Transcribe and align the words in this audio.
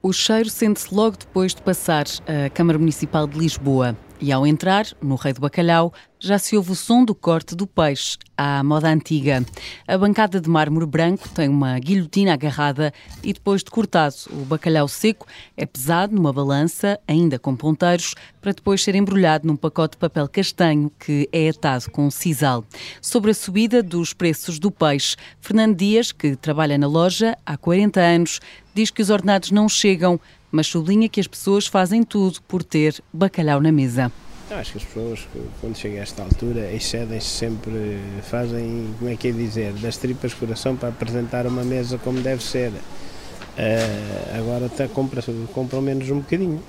O 0.00 0.12
cheiro 0.12 0.48
sente-se 0.48 0.94
logo 0.94 1.16
depois 1.16 1.52
de 1.52 1.60
passar 1.60 2.06
a 2.24 2.48
Câmara 2.50 2.78
Municipal 2.78 3.26
de 3.26 3.36
Lisboa. 3.36 3.96
E 4.20 4.32
ao 4.32 4.44
entrar, 4.44 4.84
no 5.00 5.14
Rei 5.14 5.32
do 5.32 5.40
Bacalhau, 5.40 5.92
já 6.18 6.38
se 6.38 6.56
ouve 6.56 6.72
o 6.72 6.74
som 6.74 7.04
do 7.04 7.14
corte 7.14 7.54
do 7.54 7.66
peixe, 7.66 8.18
à 8.36 8.64
moda 8.64 8.88
antiga. 8.88 9.44
A 9.86 9.96
bancada 9.96 10.40
de 10.40 10.50
mármore 10.50 10.86
branco 10.86 11.28
tem 11.28 11.48
uma 11.48 11.78
guilhotina 11.78 12.32
agarrada 12.32 12.92
e 13.22 13.32
depois 13.32 13.62
de 13.62 13.70
cortado 13.70 14.16
o 14.32 14.44
bacalhau 14.44 14.88
seco 14.88 15.26
é 15.56 15.64
pesado 15.64 16.14
numa 16.14 16.32
balança, 16.32 16.98
ainda 17.06 17.38
com 17.38 17.54
ponteiros, 17.54 18.14
para 18.40 18.52
depois 18.52 18.82
ser 18.82 18.96
embrulhado 18.96 19.46
num 19.46 19.54
pacote 19.54 19.92
de 19.92 19.98
papel 19.98 20.28
castanho 20.28 20.90
que 20.98 21.28
é 21.32 21.50
atado 21.50 21.88
com 21.92 22.10
sisal. 22.10 22.64
Sobre 23.00 23.30
a 23.30 23.34
subida 23.34 23.82
dos 23.82 24.12
preços 24.12 24.58
do 24.58 24.72
peixe, 24.72 25.14
Fernando 25.40 25.76
Dias, 25.76 26.10
que 26.10 26.34
trabalha 26.34 26.76
na 26.76 26.88
loja 26.88 27.36
há 27.46 27.56
40 27.56 28.00
anos, 28.00 28.40
diz 28.74 28.90
que 28.90 29.02
os 29.02 29.10
ordenados 29.10 29.52
não 29.52 29.68
chegam 29.68 30.20
mas 30.50 30.66
sublinha 30.66 31.08
que 31.08 31.20
as 31.20 31.26
pessoas 31.26 31.66
fazem 31.66 32.02
tudo 32.02 32.40
por 32.42 32.62
ter 32.62 33.02
bacalhau 33.12 33.60
na 33.60 33.72
mesa. 33.72 34.12
Acho 34.50 34.72
que 34.72 34.78
as 34.78 34.84
pessoas, 34.84 35.28
quando 35.60 35.76
chegam 35.76 35.98
a 35.98 36.02
esta 36.02 36.22
altura, 36.22 36.72
excedem-se 36.72 37.26
sempre, 37.26 37.98
fazem, 38.22 38.94
como 38.98 39.10
é 39.10 39.16
que 39.16 39.28
é 39.28 39.32
dizer, 39.32 39.74
das 39.74 39.98
tripas 39.98 40.32
coração 40.32 40.74
para 40.74 40.88
apresentar 40.88 41.46
uma 41.46 41.62
mesa 41.62 41.98
como 41.98 42.20
deve 42.20 42.42
ser. 42.42 42.70
Uh, 42.70 44.38
agora 44.38 44.66
até 44.66 44.88
compra, 44.88 45.22
compram 45.52 45.82
menos 45.82 46.08
um 46.08 46.20
bocadinho. 46.20 46.62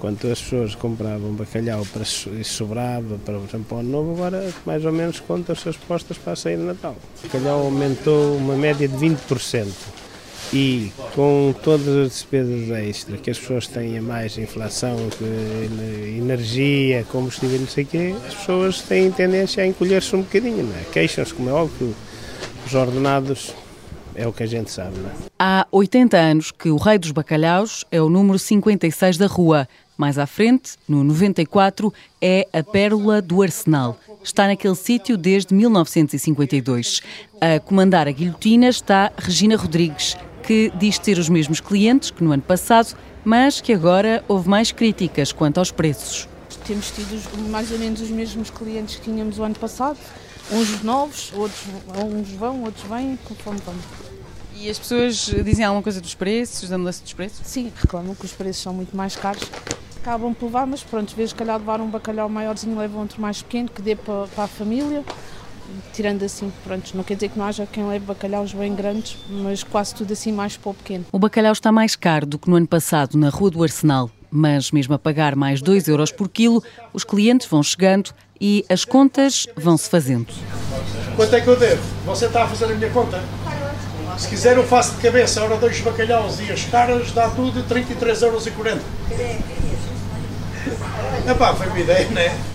Quando 0.00 0.16
as 0.32 0.40
pessoas 0.40 0.74
compravam 0.74 1.32
bacalhau 1.34 1.86
para 1.92 2.02
e 2.02 2.42
sobrava 2.42 3.18
para 3.18 3.38
o 3.38 3.78
ano 3.78 3.88
novo, 3.88 4.12
agora 4.14 4.52
mais 4.66 4.84
ou 4.84 4.90
menos 4.90 5.20
contam 5.20 5.52
as 5.52 5.60
suas 5.60 5.76
postas 5.76 6.18
para 6.18 6.32
a 6.32 6.36
sair 6.36 6.56
de 6.56 6.62
Natal. 6.62 6.96
O 7.22 7.26
bacalhau 7.26 7.66
aumentou 7.66 8.36
uma 8.36 8.56
média 8.56 8.88
de 8.88 8.96
20% 8.96 9.68
e 10.52 10.92
com 11.14 11.54
todas 11.62 11.88
as 11.88 12.08
despesas 12.12 12.70
extras 12.70 13.20
que 13.20 13.30
as 13.30 13.38
pessoas 13.38 13.66
têm 13.66 13.98
a 13.98 14.02
mais, 14.02 14.36
inflação, 14.36 14.96
energia, 16.16 17.04
combustível, 17.10 17.60
não 17.60 17.68
sei 17.68 17.84
o 17.84 17.86
quê, 17.86 18.14
as 18.26 18.34
pessoas 18.34 18.80
têm 18.82 19.10
tendência 19.10 19.62
a 19.62 19.66
encolher-se 19.66 20.14
um 20.16 20.22
bocadinho, 20.22 20.64
não 20.64 20.74
é? 20.76 20.84
Queixam-se, 20.92 21.32
como 21.32 21.50
é 21.50 21.52
óbvio, 21.52 21.94
os 22.66 22.74
ordenados 22.74 23.54
é 24.14 24.26
o 24.26 24.32
que 24.32 24.42
a 24.42 24.46
gente 24.46 24.70
sabe, 24.70 24.98
não 24.98 25.08
é? 25.08 25.12
Há 25.38 25.66
80 25.70 26.16
anos 26.16 26.50
que 26.50 26.68
o 26.68 26.76
Rei 26.76 26.98
dos 26.98 27.12
Bacalhaus 27.12 27.84
é 27.90 28.02
o 28.02 28.10
número 28.10 28.38
56 28.38 29.16
da 29.16 29.26
rua. 29.26 29.68
Mais 29.96 30.18
à 30.18 30.26
frente, 30.26 30.72
no 30.88 31.04
94, 31.04 31.92
é 32.20 32.48
a 32.52 32.62
Pérola 32.62 33.20
do 33.20 33.42
Arsenal. 33.42 33.98
Está 34.24 34.46
naquele 34.46 34.74
sítio 34.74 35.16
desde 35.16 35.54
1952. 35.54 37.02
A 37.40 37.60
comandar 37.60 38.08
a 38.08 38.10
guilhotina 38.10 38.68
está 38.68 39.12
Regina 39.16 39.56
Rodrigues, 39.56 40.16
que 40.42 40.72
diz 40.76 40.98
ter 40.98 41.18
os 41.18 41.28
mesmos 41.28 41.60
clientes 41.60 42.10
que 42.10 42.22
no 42.22 42.32
ano 42.32 42.42
passado, 42.42 42.96
mas 43.24 43.60
que 43.60 43.72
agora 43.72 44.24
houve 44.28 44.48
mais 44.48 44.72
críticas 44.72 45.32
quanto 45.32 45.58
aos 45.58 45.70
preços. 45.70 46.28
Temos 46.66 46.90
tido 46.90 47.50
mais 47.50 47.70
ou 47.72 47.78
menos 47.78 48.00
os 48.00 48.10
mesmos 48.10 48.50
clientes 48.50 48.96
que 48.96 49.02
tínhamos 49.02 49.38
o 49.38 49.42
ano 49.42 49.54
passado, 49.54 49.98
uns 50.52 50.82
novos, 50.82 51.32
outros 51.34 51.60
uns 52.04 52.30
vão, 52.32 52.62
outros 52.64 52.84
vêm, 52.84 53.18
conforme 53.24 53.60
vão. 53.64 53.74
E 54.54 54.68
as 54.68 54.78
pessoas 54.78 55.16
dizem 55.44 55.64
alguma 55.64 55.82
coisa 55.82 56.00
dos 56.00 56.14
preços, 56.14 56.68
da 56.68 56.76
mudança 56.76 57.02
dos 57.02 57.12
preços? 57.12 57.40
Sim, 57.44 57.72
reclamam 57.74 58.14
que 58.14 58.24
os 58.24 58.32
preços 58.32 58.62
são 58.62 58.74
muito 58.74 58.94
mais 58.96 59.16
caros. 59.16 59.42
Acabam 60.02 60.34
por 60.34 60.46
levar, 60.46 60.66
mas 60.66 60.82
pronto, 60.82 61.14
vezes 61.14 61.32
calhar 61.32 61.58
levar 61.58 61.80
um 61.80 61.88
bacalhau 61.88 62.28
maiorzinho, 62.28 62.78
levam 62.78 63.02
outro 63.02 63.20
mais 63.20 63.42
pequeno, 63.42 63.68
que 63.68 63.80
dê 63.80 63.96
para, 63.96 64.26
para 64.28 64.44
a 64.44 64.48
família 64.48 65.04
tirando 65.92 66.22
assim, 66.24 66.52
pronto, 66.64 66.96
não 66.96 67.04
quer 67.04 67.14
dizer 67.14 67.28
que 67.28 67.38
não 67.38 67.46
haja 67.46 67.66
quem 67.66 67.86
leve 67.86 68.04
bacalhaus 68.04 68.52
bem 68.52 68.74
grandes, 68.74 69.16
mas 69.28 69.62
quase 69.62 69.94
tudo 69.94 70.12
assim 70.12 70.32
mais 70.32 70.56
para 70.56 70.70
o 70.70 70.74
pequeno. 70.74 71.06
O 71.12 71.18
bacalhau 71.18 71.52
está 71.52 71.70
mais 71.70 71.96
caro 71.96 72.26
do 72.26 72.38
que 72.38 72.48
no 72.48 72.56
ano 72.56 72.66
passado 72.66 73.16
na 73.18 73.28
Rua 73.28 73.50
do 73.50 73.62
Arsenal, 73.62 74.10
mas 74.30 74.70
mesmo 74.70 74.94
a 74.94 74.98
pagar 74.98 75.34
mais 75.36 75.60
2 75.60 75.88
euros 75.88 76.12
por 76.12 76.28
quilo, 76.28 76.62
os 76.92 77.04
clientes 77.04 77.46
vão 77.48 77.62
chegando 77.62 78.12
e 78.40 78.64
as 78.68 78.84
contas 78.84 79.46
vão-se 79.56 79.88
fazendo. 79.88 80.28
Quanto 81.16 81.34
é 81.34 81.40
que 81.40 81.48
eu 81.48 81.58
devo? 81.58 81.82
Você 82.06 82.26
está 82.26 82.44
a 82.44 82.48
fazer 82.48 82.72
a 82.72 82.74
minha 82.74 82.90
conta? 82.90 83.22
Se 84.16 84.28
quiser 84.28 84.56
eu 84.56 84.66
faço 84.66 84.96
de 84.96 85.02
cabeça, 85.02 85.42
hora 85.42 85.56
dois 85.56 85.80
bacalhaus 85.80 86.40
e 86.40 86.52
as 86.52 86.64
caras 86.64 87.10
dá 87.12 87.30
tudo 87.30 87.62
33,40 87.64 88.22
euros. 88.22 88.46
Epá, 91.28 91.54
foi 91.54 91.66
uma 91.68 91.78
ideia, 91.80 92.08
não 92.10 92.20
é? 92.20 92.50